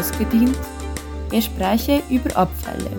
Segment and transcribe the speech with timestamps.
[0.00, 0.56] ausgedient
[1.30, 2.90] Gespräche über Abfälle.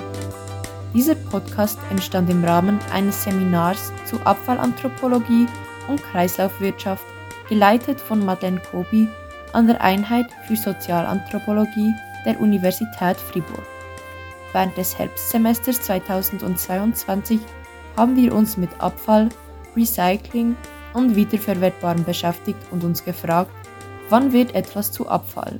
[0.94, 5.48] Dieser Podcast entstand im Rahmen eines Seminars zu Abfallanthropologie
[5.88, 7.04] und Kreislaufwirtschaft,
[7.50, 9.08] geleitet von Madeleine Kobi
[9.54, 11.92] an der Einheit für Sozialanthropologie
[12.24, 13.66] der Universität Fribourg.
[14.54, 17.40] Während des Herbstsemesters 2022
[17.98, 19.30] haben wir uns mit Abfall,
[19.76, 20.56] Recycling
[20.94, 23.52] und Wiederverwertbarem beschäftigt und uns gefragt,
[24.10, 25.58] wann wird etwas zu Abfall?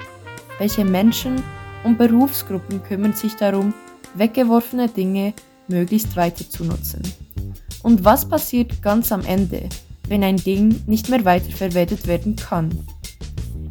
[0.58, 1.42] Welche Menschen
[1.84, 3.74] und Berufsgruppen kümmern sich darum,
[4.16, 5.34] weggeworfene Dinge
[5.68, 7.02] möglichst weiter zu nutzen?
[7.84, 9.68] Und was passiert ganz am Ende,
[10.08, 12.70] wenn ein Ding nicht mehr weiterverwertet werden kann?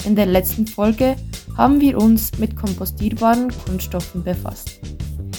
[0.04, 1.16] In der letzten Folge
[1.56, 4.80] haben wir uns mit kompostierbaren Kunststoffen befasst.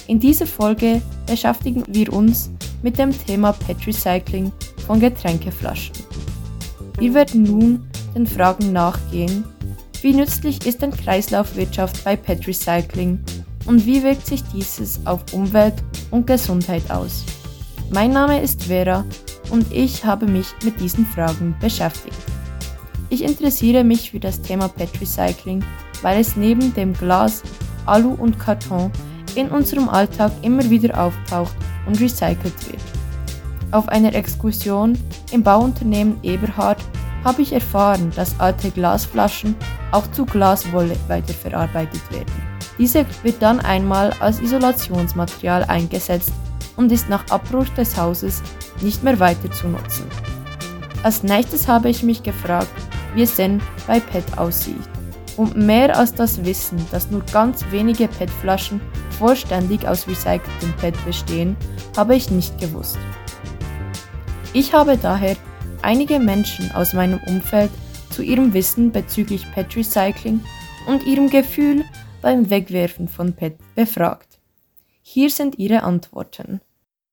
[0.08, 2.52] In dieser Folge beschäftigen wir uns
[2.84, 4.52] mit dem Thema Pet Recycling
[4.86, 5.96] von Getränkeflaschen.
[6.98, 9.44] Wir werden nun den Fragen nachgehen,
[10.02, 13.20] wie nützlich ist denn Kreislaufwirtschaft bei Pet Recycling
[13.66, 15.76] und wie wirkt sich dieses auf Umwelt
[16.10, 17.24] und Gesundheit aus?
[17.92, 19.06] Mein Name ist Vera
[19.50, 22.18] und ich habe mich mit diesen Fragen beschäftigt.
[23.10, 25.64] Ich interessiere mich für das Thema Pet Recycling,
[26.02, 27.44] weil es neben dem Glas,
[27.86, 28.92] Alu und Karton
[29.36, 31.56] in unserem Alltag immer wieder auftaucht
[31.86, 32.82] und recycelt wird.
[33.72, 34.98] Auf einer Exkursion
[35.32, 36.80] im Bauunternehmen Eberhard
[37.24, 39.56] habe ich erfahren, dass alte Glasflaschen
[39.92, 42.32] auch zu Glaswolle weiterverarbeitet werden.
[42.78, 46.34] Diese wird dann einmal als Isolationsmaterial eingesetzt
[46.78, 48.42] und ist nach Abbruch des Hauses
[48.82, 50.06] nicht mehr weiter zu nutzen.
[51.04, 52.72] Als nächstes habe ich mich gefragt,
[53.16, 54.76] wie es denn bei PET aussieht.
[55.38, 58.82] Und mehr als das Wissen, dass nur ganz wenige PET-Flaschen
[59.18, 61.56] vollständig aus recyceltem PET bestehen,
[61.98, 62.98] habe ich nicht gewusst.
[64.54, 65.36] Ich habe daher
[65.82, 67.72] einige Menschen aus meinem Umfeld
[68.12, 70.42] zu ihrem Wissen bezüglich PET Recycling
[70.88, 71.86] und ihrem Gefühl
[72.22, 74.40] beim Wegwerfen von PET befragt.
[75.02, 76.62] Hier sind ihre Antworten.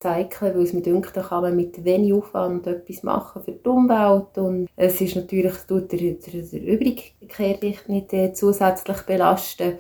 [0.04, 3.69] Recyceln, weil es mir denkt, da kann man mit wenig Aufwand etwas machen für die
[3.69, 9.78] Umwelt und es ist natürlich, es tut der, der, der Übrigkeit nicht äh, zusätzlich belasten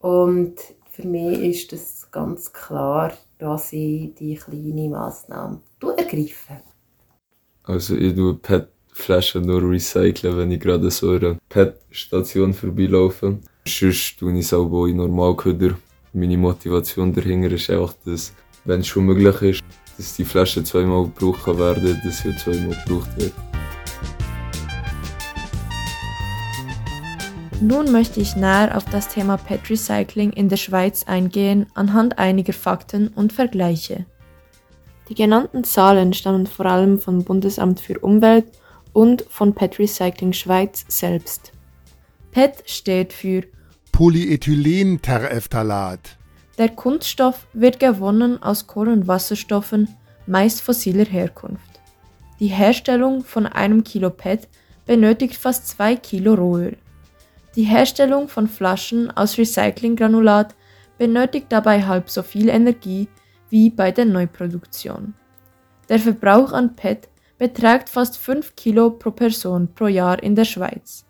[0.00, 0.54] und
[0.90, 5.60] für mich ist das ganz klar, dass ich die kleine Massnahme
[5.96, 6.62] ergreife.
[7.62, 8.34] Also ich tue
[9.00, 13.38] PET-Flaschen nur recyceln, wenn ich gerade so eine PET-Station vorbeilaufe.
[13.66, 15.76] Sonst tue ich es auch in Normalköder.
[16.12, 18.32] Meine Motivation dahinter ist einfach, dass,
[18.64, 19.62] wenn es schon möglich ist,
[19.96, 23.32] dass die Flasche zweimal gebraucht werden dass sie zweimal gebraucht wird.
[27.62, 32.54] Nun möchte ich näher auf das Thema PET Recycling in der Schweiz eingehen anhand einiger
[32.54, 34.06] Fakten und Vergleiche.
[35.08, 38.46] Die genannten Zahlen stammen vor allem vom Bundesamt für Umwelt
[38.92, 41.52] und von PET Recycling Schweiz selbst.
[42.32, 43.42] PET steht für
[43.92, 46.16] Polyethylenterephthalat.
[46.58, 49.88] Der Kunststoff wird gewonnen aus Kohlenwasserstoffen,
[50.26, 51.80] meist fossiler Herkunft.
[52.38, 54.48] Die Herstellung von einem Kilo PET
[54.86, 56.76] benötigt fast zwei Kilo Rohöl.
[57.56, 60.54] Die Herstellung von Flaschen aus Recyclinggranulat
[60.98, 63.08] benötigt dabei halb so viel Energie
[63.48, 65.14] wie bei der Neuproduktion.
[65.88, 67.08] Der Verbrauch an PET
[67.40, 71.06] beträgt fast 5 Kilo pro Person pro Jahr in der Schweiz.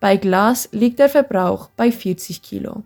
[0.00, 2.84] Bei Glas liegt der Verbrauch bei 40 Kilo.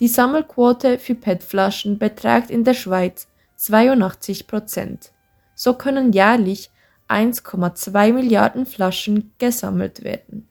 [0.00, 3.26] Die Sammelquote für PET-Flaschen beträgt in der Schweiz
[3.56, 5.12] 82 Prozent.
[5.54, 6.70] So können jährlich
[7.08, 10.46] 1,2 Milliarden Flaschen gesammelt werden.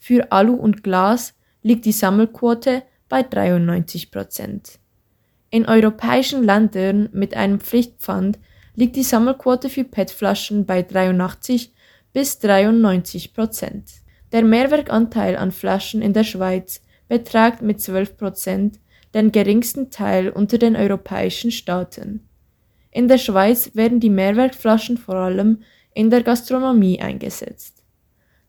[0.00, 4.80] Für Alu und Glas liegt die Sammelquote bei 93 Prozent.
[5.50, 8.40] In europäischen Ländern mit einem Pflichtpfand
[8.74, 11.72] liegt die Sammelquote für PET-Flaschen bei 83
[12.12, 13.90] bis 93 Prozent.
[14.32, 18.80] Der Mehrwerkanteil an Flaschen in der Schweiz beträgt mit 12 Prozent
[19.14, 22.28] den geringsten Teil unter den europäischen Staaten.
[22.90, 25.62] In der Schweiz werden die Mehrwertflaschen vor allem
[25.94, 27.82] in der Gastronomie eingesetzt.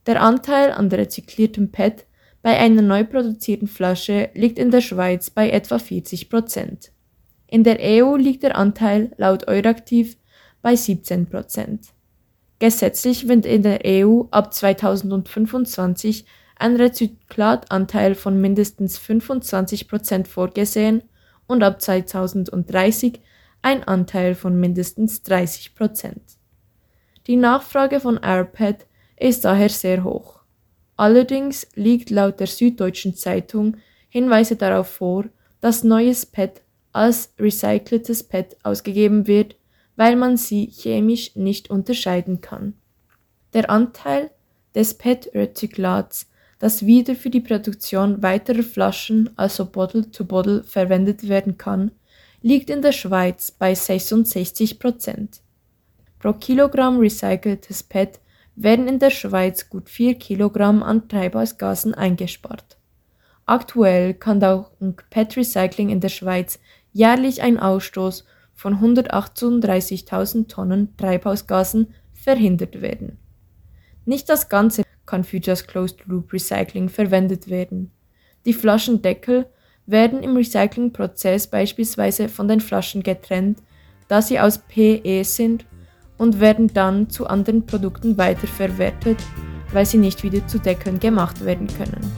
[0.08, 2.06] Der Anteil an rezykliertem PET
[2.42, 6.92] bei einer neu produzierten Flasche liegt in der Schweiz bei etwa 40 Prozent.
[7.56, 10.18] In der EU liegt der Anteil laut Euraktiv
[10.62, 11.86] bei 17 Prozent.
[12.60, 16.26] Gesetzlich wird in der EU ab 2025
[16.58, 21.04] ein Rezyklatanteil von mindestens 25 Prozent vorgesehen
[21.48, 23.22] und ab 2030
[23.62, 26.24] ein Anteil von mindestens 30 Prozent.
[27.26, 28.86] Die Nachfrage von AirPad
[29.16, 30.42] ist daher sehr hoch.
[30.98, 33.78] Allerdings liegt laut der Süddeutschen Zeitung
[34.10, 35.24] Hinweise darauf vor,
[35.62, 36.65] dass neues PET
[36.96, 39.56] als recyceltes PET ausgegeben wird,
[39.96, 42.74] weil man sie chemisch nicht unterscheiden kann.
[43.54, 44.32] Der Anteil
[44.74, 46.28] des PET-Rezyklats
[46.60, 51.92] das wieder für die Produktion weiterer Flaschen, also Bottle-to-Bottle, -Bottle, verwendet werden kann,
[52.42, 55.42] liegt in der Schweiz bei 66 Prozent.
[56.20, 58.20] Pro Kilogramm recyceltes PET
[58.56, 62.78] werden in der Schweiz gut 4 Kilogramm an Treibhausgasen eingespart.
[63.46, 66.60] Aktuell kann dank PET-Recycling in der Schweiz
[66.96, 73.18] jährlich ein Ausstoß von 138.000 Tonnen Treibhausgasen verhindert werden.
[74.06, 77.92] Nicht das Ganze kann für das Closed-Loop Recycling verwendet werden.
[78.46, 79.46] Die Flaschendeckel
[79.86, 83.60] werden im Recyclingprozess beispielsweise von den Flaschen getrennt,
[84.08, 85.66] da sie aus PE sind
[86.18, 89.18] und werden dann zu anderen Produkten weiterverwertet,
[89.74, 92.10] weil sie nicht wieder zu Deckeln gemacht werden können.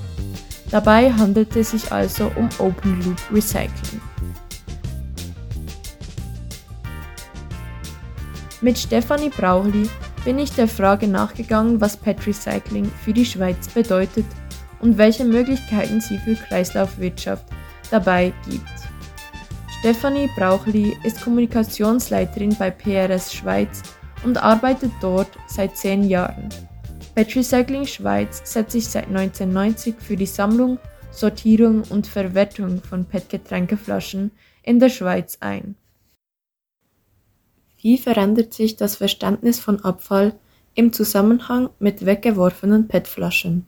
[0.69, 4.01] Dabei handelt es sich also um Open Loop Recycling.
[8.59, 9.88] Mit Stefanie Brauchli
[10.25, 14.25] bin ich der Frage nachgegangen, was PET Recycling für die Schweiz bedeutet
[14.80, 17.45] und welche Möglichkeiten sie für Kreislaufwirtschaft
[17.92, 18.68] dabei gibt.
[19.80, 23.83] Stefanie Brauchli ist Kommunikationsleiterin bei PRS Schweiz
[24.25, 26.50] und arbeitet dort seit zehn Jahren.
[27.13, 30.80] PET Recycling Schweiz setzt sich seit 1990 für die Sammlung,
[31.12, 34.31] Sortierung und Verwertung von PET-Getränkeflaschen
[34.63, 35.75] in der Schweiz ein.
[37.87, 40.33] Wie verändert sich das Verständnis von Abfall
[40.75, 43.65] im Zusammenhang mit weggeworfenen PET-Flaschen?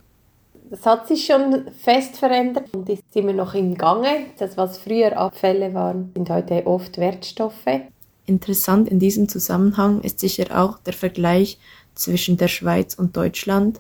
[0.70, 4.26] Das hat sich schon fest verändert und ist immer noch im Gange.
[4.38, 7.80] Das, was früher Abfälle waren, sind heute oft Wertstoffe.
[8.26, 11.58] Interessant in diesem Zusammenhang ist sicher auch der Vergleich
[11.96, 13.80] zwischen der Schweiz und Deutschland.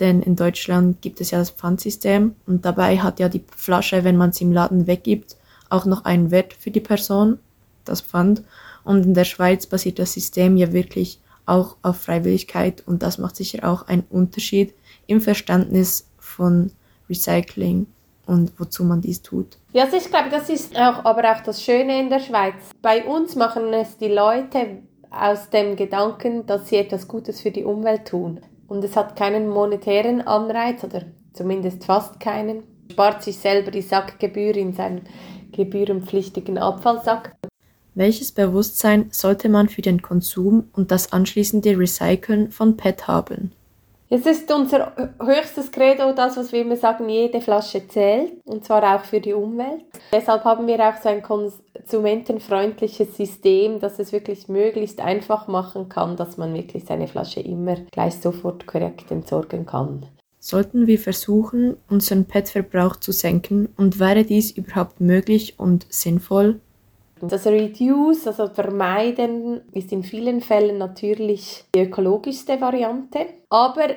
[0.00, 4.16] Denn in Deutschland gibt es ja das Pfandsystem und dabei hat ja die Flasche, wenn
[4.16, 5.36] man sie im Laden weggibt,
[5.70, 7.38] auch noch einen Wert für die Person,
[7.84, 8.42] das Pfand.
[8.88, 13.36] Und in der Schweiz basiert das System ja wirklich auch auf Freiwilligkeit und das macht
[13.36, 14.72] sicher auch einen Unterschied
[15.06, 16.72] im Verständnis von
[17.10, 17.86] Recycling
[18.24, 19.58] und wozu man dies tut.
[19.74, 22.54] Ja, also ich glaube, das ist auch, aber auch das Schöne in der Schweiz.
[22.80, 24.78] Bei uns machen es die Leute
[25.10, 28.40] aus dem Gedanken, dass sie etwas Gutes für die Umwelt tun.
[28.68, 31.02] Und es hat keinen monetären Anreiz oder
[31.34, 32.62] zumindest fast keinen.
[32.90, 35.02] Spart sich selber die Sackgebühr in seinem
[35.52, 37.37] gebührenpflichtigen Abfallsack.
[37.98, 43.50] Welches Bewusstsein sollte man für den Konsum und das anschließende Recyceln von PET haben?
[44.08, 48.84] Es ist unser höchstes Credo, das, was wir immer sagen, jede Flasche zählt, und zwar
[48.94, 49.82] auch für die Umwelt.
[50.12, 56.16] Deshalb haben wir auch so ein konsumentenfreundliches System, dass es wirklich möglichst einfach machen kann,
[56.16, 60.06] dass man wirklich seine Flasche immer gleich sofort korrekt entsorgen kann.
[60.38, 66.60] Sollten wir versuchen, unseren PET-Verbrauch zu senken und wäre dies überhaupt möglich und sinnvoll?
[67.20, 73.26] Das Reduce, also vermeiden, ist in vielen Fällen natürlich die ökologischste Variante.
[73.50, 73.88] Aber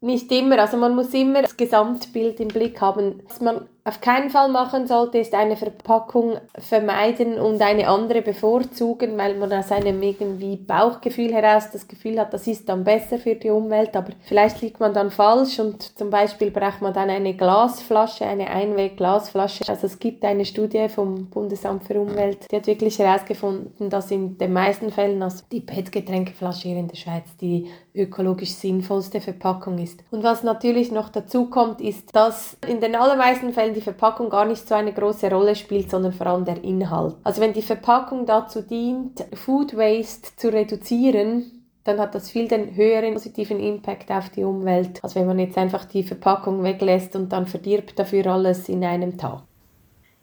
[0.00, 0.58] nicht immer.
[0.58, 3.22] Also man muss immer das Gesamtbild im Blick haben.
[3.40, 9.36] Man auf keinen Fall machen sollte, ist eine Verpackung vermeiden und eine andere bevorzugen, weil
[9.36, 13.50] man aus einem irgendwie Bauchgefühl heraus das Gefühl hat, das ist dann besser für die
[13.50, 18.24] Umwelt, aber vielleicht liegt man dann falsch und zum Beispiel braucht man dann eine Glasflasche,
[18.24, 19.68] eine Einwegglasflasche.
[19.68, 24.38] Also es gibt eine Studie vom Bundesamt für Umwelt, die hat wirklich herausgefunden, dass in
[24.38, 30.02] den meisten Fällen also die PET-Getränkeflasche hier in der Schweiz die ökologisch sinnvollste Verpackung ist.
[30.10, 34.44] Und was natürlich noch dazu kommt, ist, dass in den allermeisten Fällen die Verpackung gar
[34.44, 37.16] nicht so eine große Rolle spielt, sondern vor allem der Inhalt.
[37.24, 42.74] Also wenn die Verpackung dazu dient, Food Waste zu reduzieren, dann hat das viel den
[42.74, 47.30] höheren positiven Impact auf die Umwelt, als wenn man jetzt einfach die Verpackung weglässt und
[47.30, 49.42] dann verdirbt dafür alles in einem Tag.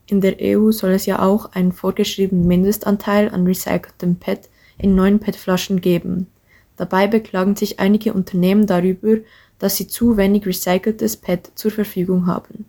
[0.08, 5.20] In der EU soll es ja auch einen vorgeschriebenen Mindestanteil an recyceltem PET in neuen
[5.20, 6.27] PET-Flaschen geben.
[6.75, 9.17] Dabei beklagen sich einige Unternehmen darüber,
[9.60, 12.65] dass sie zu wenig recyceltes PET zur Verfügung haben.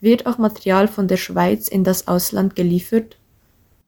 [0.00, 3.16] Wird auch Material von der Schweiz in das Ausland geliefert?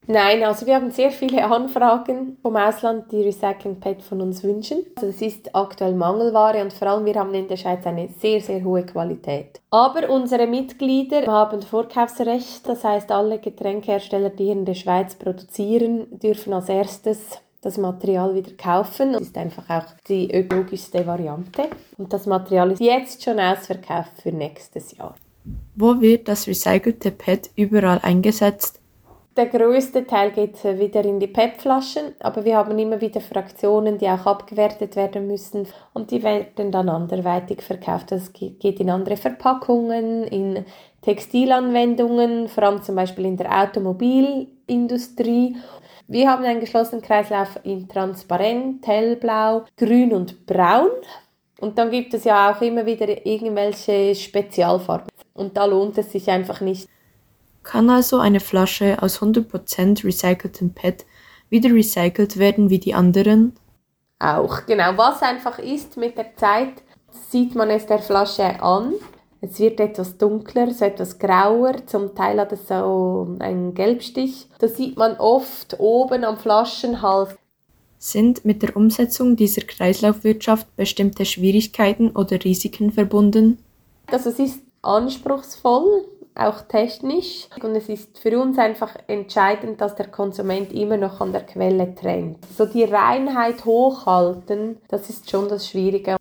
[0.07, 4.79] Nein, also wir haben sehr viele Anfragen vom Ausland, die Recycling PET von uns wünschen.
[4.95, 8.41] Also es ist aktuell Mangelware und vor allem wir haben in der Schweiz eine sehr,
[8.41, 9.61] sehr hohe Qualität.
[9.69, 16.51] Aber unsere Mitglieder haben Vorkaufsrecht, das heißt alle Getränkehersteller, die in der Schweiz produzieren, dürfen
[16.53, 19.13] als erstes das Material wieder kaufen.
[19.13, 21.69] Das ist einfach auch die ökologischste Variante.
[21.97, 25.15] Und das Material ist jetzt schon ausverkauft für nächstes Jahr.
[25.75, 28.81] Wo wird das recycelte PET überall eingesetzt?
[29.37, 34.09] Der größte Teil geht wieder in die PET-Flaschen, aber wir haben immer wieder Fraktionen, die
[34.09, 38.11] auch abgewertet werden müssen und die werden dann anderweitig verkauft.
[38.11, 40.65] Das geht in andere Verpackungen, in
[41.01, 45.55] Textilanwendungen, vor allem zum Beispiel in der Automobilindustrie.
[46.07, 50.89] Wir haben einen geschlossenen Kreislauf in transparent, hellblau, grün und braun.
[51.61, 55.07] Und dann gibt es ja auch immer wieder irgendwelche Spezialfarben.
[55.33, 56.89] Und da lohnt es sich einfach nicht.
[57.63, 61.05] Kann also eine Flasche aus 100% recyceltem PET
[61.49, 63.53] wieder recycelt werden wie die anderen?
[64.17, 64.97] Auch, genau.
[64.97, 66.81] Was einfach ist mit der Zeit,
[67.29, 68.93] sieht man es der Flasche an.
[69.41, 74.47] Es wird etwas dunkler, so etwas grauer, zum Teil hat es so einen Gelbstich.
[74.59, 77.35] Da sieht man oft oben am Flaschenhals.
[78.03, 83.59] Sind mit der Umsetzung dieser Kreislaufwirtschaft bestimmte Schwierigkeiten oder Risiken verbunden?
[84.07, 87.47] Also es ist anspruchsvoll, auch technisch.
[87.61, 91.93] Und es ist für uns einfach entscheidend, dass der Konsument immer noch an der Quelle
[91.93, 92.39] trennt.
[92.57, 96.17] So die Reinheit hochhalten, das ist schon das Schwierige.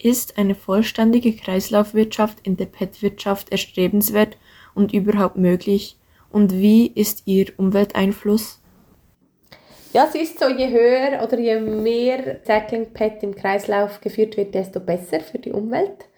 [0.00, 4.36] Ist eine vollständige Kreislaufwirtschaft in der PET-Wirtschaft erstrebenswert
[4.76, 5.96] und überhaupt möglich?
[6.30, 8.60] Und wie ist ihr Umwelteinfluss?
[9.94, 14.52] Ja, es ist so, je höher oder je mehr Recycling PET im Kreislauf geführt wird,
[14.52, 16.08] desto besser für die Umwelt.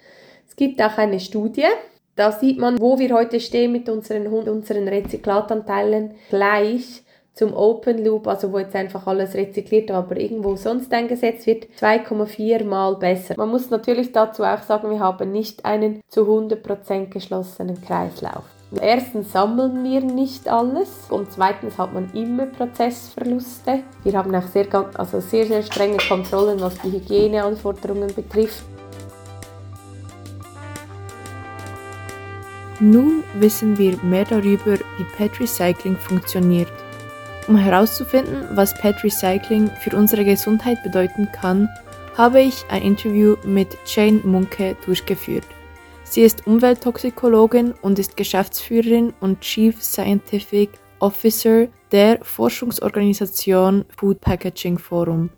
[0.49, 1.67] Es gibt auch eine Studie,
[2.15, 7.03] da sieht man, wo wir heute stehen mit unseren, unseren Rezyklatanteilen gleich
[7.35, 12.65] zum Open Loop, also wo jetzt einfach alles rezykliert, aber irgendwo sonst eingesetzt wird, 2,4
[12.65, 13.35] mal besser.
[13.37, 18.56] Man muss natürlich dazu auch sagen, wir haben nicht einen zu 100% geschlossenen Kreislauf.
[18.73, 23.85] Erstens sammeln wir nicht alles und zweitens hat man immer Prozessverluste.
[24.03, 28.65] Wir haben auch sehr, also sehr, sehr strenge Kontrollen, was die Hygieneanforderungen betrifft.
[32.81, 36.69] Nun wissen wir mehr darüber, wie PET Recycling funktioniert.
[37.49, 41.69] Um herauszufinden, was PET Recycling für unsere Gesundheit bedeuten kann,
[42.19, 45.47] habe ich ein Interview mit Jane Munke durchgeführt.
[46.09, 50.71] Sie ist Umwelttoxikologin und ist Geschäftsführerin und Chief Scientific
[51.01, 55.31] Officer der Forschungsorganisation Food Packaging Forum.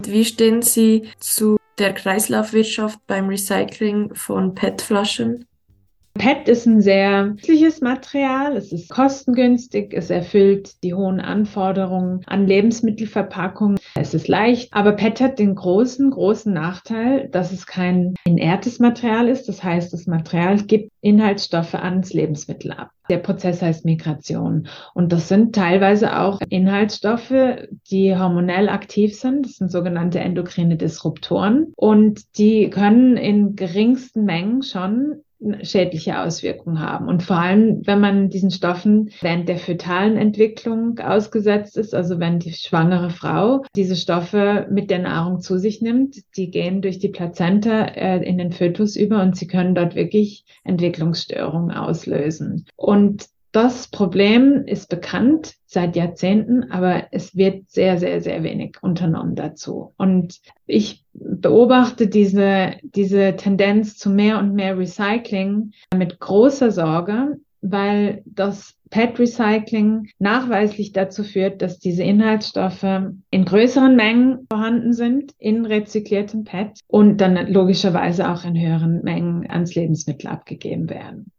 [0.00, 5.46] Wie stehen Sie zu der Kreislaufwirtschaft beim Recycling von PET-Flaschen?
[6.20, 8.54] PET ist ein sehr nützliches Material.
[8.54, 9.94] Es ist kostengünstig.
[9.94, 13.78] Es erfüllt die hohen Anforderungen an Lebensmittelverpackungen.
[13.94, 14.74] Es ist leicht.
[14.74, 19.48] Aber PET hat den großen, großen Nachteil, dass es kein inertes Material ist.
[19.48, 22.90] Das heißt, das Material gibt Inhaltsstoffe ans Lebensmittel ab.
[23.08, 24.68] Der Prozess heißt Migration.
[24.92, 27.32] Und das sind teilweise auch Inhaltsstoffe,
[27.90, 29.46] die hormonell aktiv sind.
[29.46, 31.72] Das sind sogenannte endokrine Disruptoren.
[31.76, 35.22] Und die können in geringsten Mengen schon
[35.62, 37.08] schädliche Auswirkungen haben.
[37.08, 42.38] Und vor allem, wenn man diesen Stoffen während der fötalen Entwicklung ausgesetzt ist, also wenn
[42.38, 47.08] die schwangere Frau diese Stoffe mit der Nahrung zu sich nimmt, die gehen durch die
[47.08, 52.66] Plazenta äh, in den Fötus über und sie können dort wirklich Entwicklungsstörungen auslösen.
[52.76, 59.34] Und das Problem ist bekannt seit Jahrzehnten, aber es wird sehr, sehr, sehr wenig unternommen
[59.34, 59.92] dazu.
[59.96, 68.22] Und ich beobachte diese, diese Tendenz zu mehr und mehr Recycling mit großer Sorge, weil
[68.24, 72.84] das PET-Recycling nachweislich dazu führt, dass diese Inhaltsstoffe
[73.30, 79.48] in größeren Mengen vorhanden sind in rezykliertem PET und dann logischerweise auch in höheren Mengen
[79.48, 81.30] ans Lebensmittel abgegeben werden.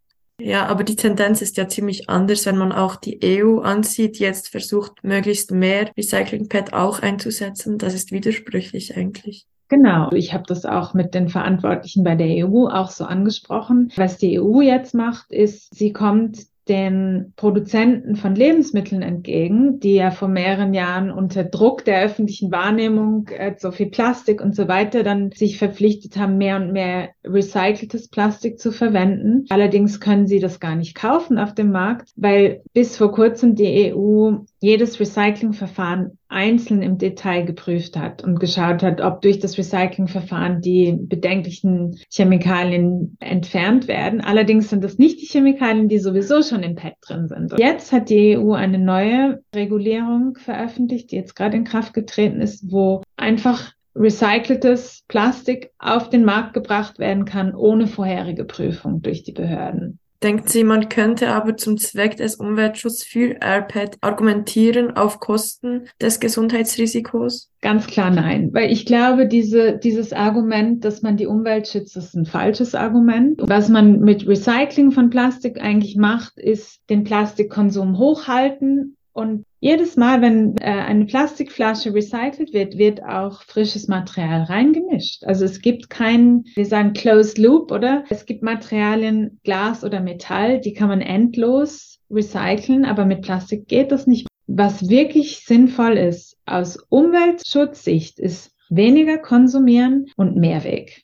[0.43, 4.49] Ja, aber die Tendenz ist ja ziemlich anders, wenn man auch die EU ansieht, jetzt
[4.49, 7.77] versucht, möglichst mehr Recycling-Pad auch einzusetzen.
[7.77, 9.45] Das ist widersprüchlich eigentlich.
[9.69, 13.91] Genau, ich habe das auch mit den Verantwortlichen bei der EU auch so angesprochen.
[13.95, 16.39] Was die EU jetzt macht, ist, sie kommt
[16.71, 23.27] den Produzenten von Lebensmitteln entgegen, die ja vor mehreren Jahren unter Druck der öffentlichen Wahrnehmung
[23.27, 28.07] äh, so viel Plastik und so weiter dann sich verpflichtet haben, mehr und mehr recyceltes
[28.07, 29.45] Plastik zu verwenden.
[29.49, 33.93] Allerdings können sie das gar nicht kaufen auf dem Markt, weil bis vor kurzem die
[33.93, 40.61] EU jedes Recyclingverfahren einzeln im Detail geprüft hat und geschaut hat, ob durch das Recyclingverfahren
[40.61, 44.21] die bedenklichen Chemikalien entfernt werden.
[44.21, 47.51] Allerdings sind das nicht die Chemikalien, die sowieso schon im PET drin sind.
[47.51, 52.41] Und jetzt hat die EU eine neue Regulierung veröffentlicht, die jetzt gerade in Kraft getreten
[52.41, 59.23] ist, wo einfach recyceltes Plastik auf den Markt gebracht werden kann, ohne vorherige Prüfung durch
[59.23, 59.99] die Behörden.
[60.23, 66.19] Denkt sie, man könnte aber zum Zweck des Umweltschutzes für AirPad argumentieren auf Kosten des
[66.19, 67.49] Gesundheitsrisikos?
[67.61, 72.15] Ganz klar nein, weil ich glaube, diese, dieses Argument, dass man die Umwelt schützt, ist
[72.15, 73.41] ein falsches Argument.
[73.43, 80.21] Was man mit Recycling von Plastik eigentlich macht, ist den Plastikkonsum hochhalten und jedes Mal,
[80.21, 85.23] wenn äh, eine Plastikflasche recycelt wird, wird auch frisches Material reingemischt.
[85.23, 88.03] Also es gibt keinen, wir sagen Closed Loop, oder?
[88.09, 93.91] Es gibt Materialien, Glas oder Metall, die kann man endlos recyceln, aber mit Plastik geht
[93.91, 94.27] das nicht.
[94.47, 101.03] Was wirklich sinnvoll ist aus Umweltschutzsicht, ist weniger konsumieren und mehr weg.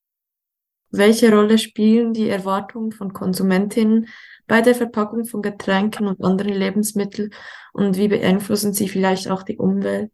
[0.90, 4.08] Welche Rolle spielen die Erwartungen von Konsumentinnen
[4.48, 7.32] bei der Verpackung von Getränken und anderen Lebensmitteln
[7.74, 10.12] und wie beeinflussen sie vielleicht auch die Umwelt?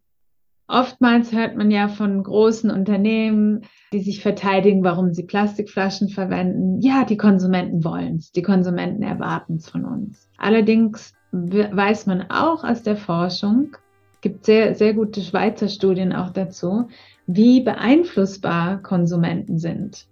[0.68, 6.80] Oftmals hört man ja von großen Unternehmen, die sich verteidigen, warum sie Plastikflaschen verwenden.
[6.82, 10.30] Ja, die Konsumenten wollen es, die Konsumenten erwarten es von uns.
[10.38, 13.76] Allerdings weiß man auch aus der Forschung,
[14.22, 16.88] gibt sehr, sehr gute Schweizer Studien auch dazu,
[17.28, 20.08] wie beeinflussbar Konsumenten sind.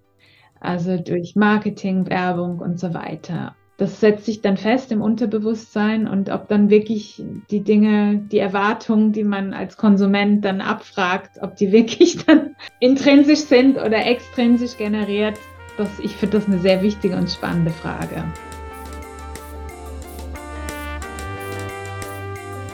[0.60, 6.30] Also durch Marketing, Werbung und so weiter das setzt sich dann fest im Unterbewusstsein und
[6.30, 7.20] ob dann wirklich
[7.50, 13.40] die Dinge, die Erwartungen, die man als Konsument dann abfragt, ob die wirklich dann intrinsisch
[13.40, 15.40] sind oder extrinsisch generiert,
[15.78, 18.24] das, ich finde das eine sehr wichtige und spannende Frage.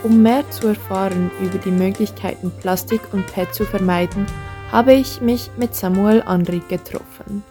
[0.04, 4.26] Um mehr zu erfahren über die Möglichkeiten, Plastik und PET zu vermeiden,
[4.74, 7.44] habe ich mich mit Samuel Anrik getroffen.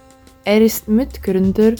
[0.44, 1.72] Er ist Mitgründer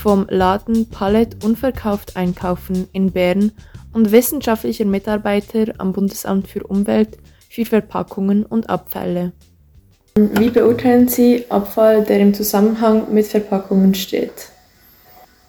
[0.00, 3.52] vom Laden Palette Unverkauft Einkaufen in Bern
[3.92, 7.18] und wissenschaftlicher Mitarbeiter am Bundesamt für Umwelt
[7.50, 9.32] für Verpackungen und Abfälle.
[10.14, 14.48] Wie beurteilen Sie Abfall, der im Zusammenhang mit Verpackungen steht?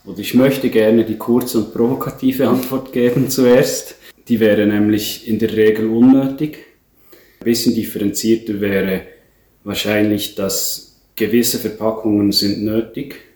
[0.03, 3.95] Und ich möchte gerne die kurze und provokative Antwort geben zuerst.
[4.27, 6.57] Die wäre nämlich in der Regel unnötig.
[7.39, 9.03] Ein bisschen differenzierter wäre
[9.63, 13.30] wahrscheinlich, dass gewisse Verpackungen sind nötig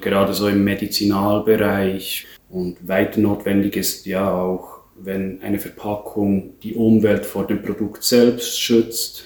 [0.00, 7.26] Gerade so im Medizinalbereich und weiter notwendig ist ja auch, wenn eine Verpackung die Umwelt
[7.26, 9.24] vor dem Produkt selbst schützt.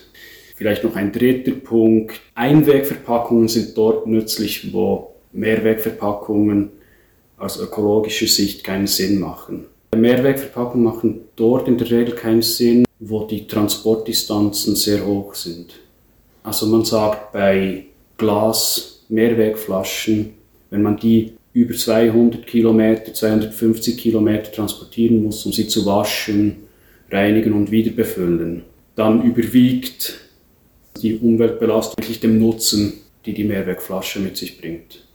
[0.57, 2.21] Vielleicht noch ein dritter Punkt.
[2.35, 6.71] Einwegverpackungen sind dort nützlich, wo Mehrwegverpackungen
[7.39, 9.67] aus ökologischer Sicht keinen Sinn machen.
[9.97, 15.73] Mehrwegverpackungen machen dort in der Regel keinen Sinn, wo die Transportdistanzen sehr hoch sind.
[16.43, 17.87] Also man sagt bei
[18.19, 20.35] Glas, Mehrwegflaschen,
[20.71, 26.57] wenn man die über 200 Kilometer, 250 Kilometer transportieren muss, um sie zu waschen,
[27.11, 28.63] reinigen und wieder befüllen,
[28.95, 30.21] dann überwiegt
[31.03, 32.93] die Umweltbelastung wirklich dem Nutzen,
[33.27, 35.07] die die Mehrwegflasche mit sich bringt.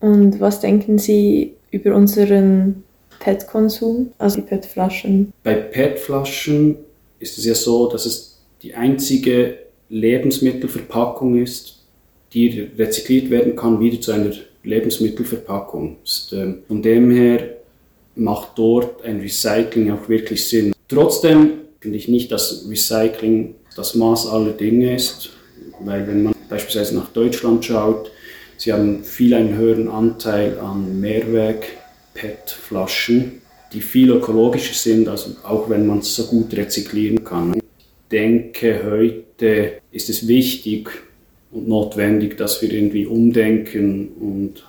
[0.00, 2.82] Und was denken Sie über unseren
[3.20, 5.32] PET-Konsum, also die PET-Flaschen?
[5.42, 6.76] Bei PET-Flaschen
[7.18, 11.84] ist es ja so, dass es die einzige Lebensmittelverpackung ist,
[12.32, 14.32] die rezykliert werden kann, wieder zu einer
[14.66, 15.96] Lebensmittelverpackung.
[16.04, 17.56] Ist, äh, von dem her
[18.16, 20.72] macht dort ein Recycling auch wirklich Sinn.
[20.88, 21.50] Trotzdem
[21.80, 25.30] finde ich nicht, dass Recycling das Maß aller Dinge ist,
[25.84, 28.10] weil wenn man beispielsweise nach Deutschland schaut,
[28.56, 35.84] sie haben viel einen höheren Anteil an Mehrweg-PET-Flaschen, die viel ökologischer sind, also auch wenn
[35.86, 37.54] man es so gut rezyklieren kann.
[37.54, 37.62] Ich
[38.10, 40.90] denke, heute ist es wichtig,
[41.50, 44.08] und notwendig, dass wir irgendwie umdenken.
[44.20, 44.64] Und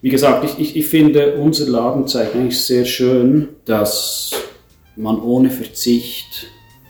[0.00, 4.32] wie gesagt, ich, ich, ich finde, unser Laden zeigt eigentlich sehr schön, dass
[4.96, 6.46] man ohne Verzicht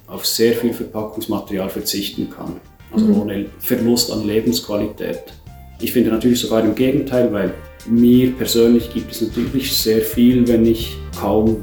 [0.07, 2.61] auf sehr viel Verpackungsmaterial verzichten kann.
[2.93, 3.21] Also mhm.
[3.21, 5.23] ohne Verlust an Lebensqualität.
[5.81, 7.55] Ich finde natürlich sogar im Gegenteil, weil
[7.89, 11.57] mir persönlich gibt es natürlich sehr viel, wenn ich kaum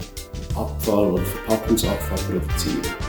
[0.56, 3.09] Abfall oder Verpackungsabfall produziere.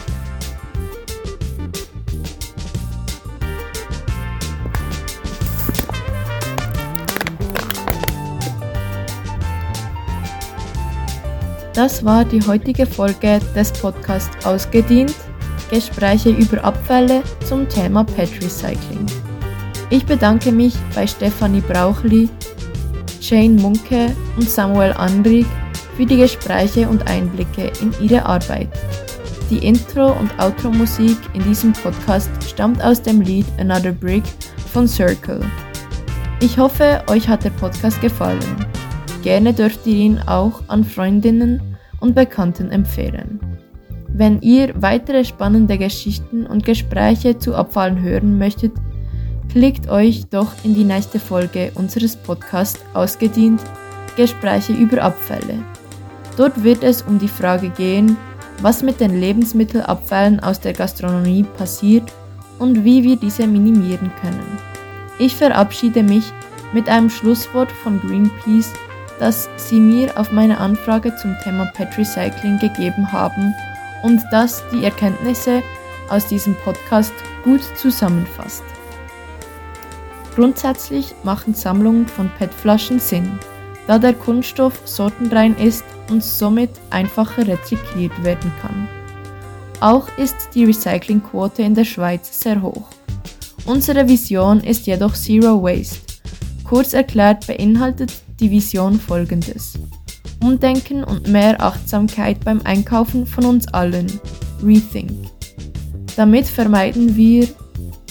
[11.81, 15.15] Das war die heutige Folge des Podcasts Ausgedient,
[15.71, 19.07] Gespräche über Abfälle zum Thema PET Recycling.
[19.89, 22.29] Ich bedanke mich bei Stefanie Brauchli,
[23.23, 25.47] Jane Munke und Samuel Anrig
[25.97, 28.69] für die Gespräche und Einblicke in ihre Arbeit.
[29.49, 34.25] Die Intro- und Outro-Musik in diesem Podcast stammt aus dem Lied Another Brick
[34.71, 35.41] von Circle.
[36.43, 38.67] Ich hoffe, euch hat der Podcast gefallen.
[39.23, 41.70] Gerne dürft ihr ihn auch an Freundinnen
[42.01, 43.41] und Bekannten empfehlen.
[44.13, 48.73] Wenn ihr weitere spannende Geschichten und Gespräche zu Abfallen hören möchtet,
[49.51, 53.61] klickt euch doch in die nächste Folge unseres Podcasts ausgedient
[54.17, 55.55] Gespräche über Abfälle.
[56.37, 58.17] Dort wird es um die Frage gehen,
[58.63, 62.13] was mit den Lebensmittelabfällen aus der Gastronomie passiert
[62.59, 64.59] und wie wir diese minimieren können.
[65.19, 66.25] Ich verabschiede mich
[66.73, 68.73] mit einem Schlusswort von Greenpeace
[69.21, 73.55] das Sie mir auf meine Anfrage zum Thema Pet Recycling gegeben haben
[74.03, 75.63] und das die Erkenntnisse
[76.09, 77.13] aus diesem Podcast
[77.45, 78.65] gut zusammenfasst.
[80.35, 83.39] Grundsätzlich machen Sammlungen von PET-Flaschen Sinn,
[83.87, 88.89] da der Kunststoff sortenrein ist und somit einfacher rezykliert werden kann.
[89.81, 92.89] Auch ist die Recyclingquote in der Schweiz sehr hoch.
[93.67, 95.99] Unsere Vision ist jedoch Zero Waste.
[96.65, 99.75] Kurz erklärt beinhaltet die Vision folgendes.
[100.43, 104.07] Umdenken und mehr Achtsamkeit beim Einkaufen von uns allen.
[104.65, 105.13] Rethink.
[106.17, 107.47] Damit vermeiden wir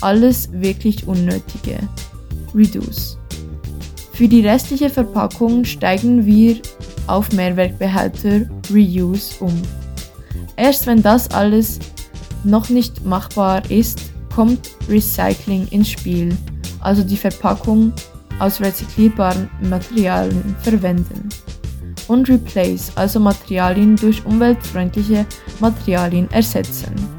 [0.02, 1.78] alles wirklich Unnötige.
[2.54, 3.18] Reduce.
[4.14, 6.58] Für die restliche Verpackung steigen wir
[7.08, 9.62] auf Mehrwertbehälter Reuse um.
[10.56, 11.80] Erst wenn das alles
[12.44, 14.02] noch nicht machbar ist,
[14.34, 16.36] kommt Recycling ins Spiel,
[16.82, 17.94] also die Verpackung
[18.40, 21.30] aus rezyklierbaren Materialien verwenden.
[22.08, 25.26] Und Replace, also Materialien durch umweltfreundliche
[25.60, 27.19] Materialien ersetzen.